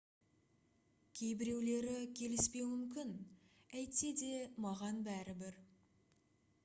кейбіреулері 1.19 1.97
келіспеуі 2.21 2.71
мүмкін 2.71 3.13
әйтсе 3.83 4.13
де 4.23 4.33
маған 4.67 5.01
бәрібір 5.11 5.65